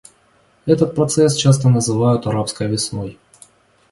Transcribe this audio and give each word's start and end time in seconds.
Этот 0.65 0.95
процесс 0.95 1.35
часто 1.35 1.69
называют 1.69 2.25
«арабской 2.25 2.67
весной». 2.67 3.19